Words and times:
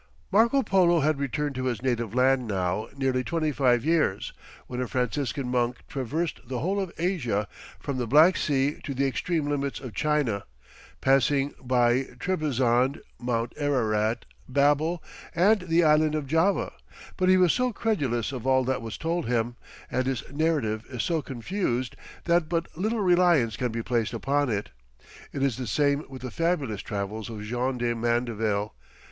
Marco 0.31 0.63
Polo 0.63 1.01
had 1.01 1.19
returned 1.19 1.53
to 1.53 1.65
his 1.65 1.83
native 1.83 2.15
land 2.15 2.47
now 2.47 2.87
nearly 2.97 3.23
twenty 3.23 3.51
five 3.51 3.85
years, 3.85 4.33
when 4.65 4.81
a 4.81 4.87
Franciscan 4.87 5.47
monk 5.47 5.85
traversed 5.87 6.39
the 6.43 6.57
whole 6.57 6.79
of 6.79 6.91
Asia, 6.97 7.47
from 7.79 7.97
the 7.99 8.07
Black 8.07 8.35
Sea 8.35 8.79
to 8.83 8.95
the 8.95 9.05
extreme 9.05 9.47
limits 9.47 9.79
of 9.79 9.93
China, 9.93 10.43
passing 11.01 11.53
by 11.61 12.05
Trebizond, 12.19 12.99
Mount 13.19 13.53
Ararat, 13.59 14.25
Babel, 14.49 15.03
and 15.35 15.59
the 15.67 15.83
island 15.83 16.15
of 16.15 16.25
Java; 16.25 16.73
but 17.15 17.29
he 17.29 17.37
was 17.37 17.53
so 17.53 17.71
credulous 17.71 18.31
of 18.31 18.47
all 18.47 18.63
that 18.63 18.81
was 18.81 18.97
told 18.97 19.27
him, 19.27 19.55
and 19.91 20.07
his 20.07 20.23
narrative 20.31 20.83
is 20.89 21.03
so 21.03 21.21
confused, 21.21 21.95
that 22.23 22.49
but 22.49 22.65
little 22.75 23.01
reliance 23.01 23.55
can 23.55 23.71
be 23.71 23.83
placed 23.83 24.13
upon 24.13 24.49
it. 24.49 24.69
It 25.31 25.43
is 25.43 25.57
the 25.57 25.67
same 25.67 26.05
with 26.09 26.23
the 26.23 26.31
fabulous 26.31 26.81
travels 26.81 27.29
of 27.29 27.43
Jean 27.43 27.77
de 27.77 27.93
Mandeville. 27.93 28.73